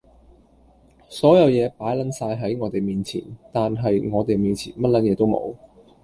[1.09, 3.21] 所有野擺撚晒喺我哋面前，
[3.53, 5.55] 但係我哋面前乜撚嘢都冇！